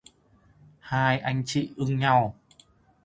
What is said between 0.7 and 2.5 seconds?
Hai anh chị ưng nhau